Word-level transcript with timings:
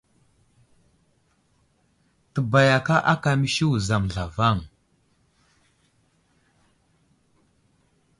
Təbayaka 2.33 2.95
ákà 3.11 3.31
məsi 3.39 3.63
wuzam 3.69 4.03
zlavaŋ. 4.13 4.57